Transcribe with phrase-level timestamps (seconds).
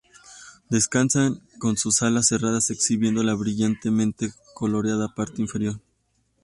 [0.71, 5.79] Descansan con su alas cerradas exhibiendo la brillantemente coloreada parte inferior.